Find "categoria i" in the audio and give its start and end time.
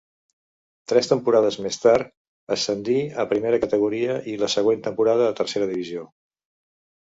3.69-4.37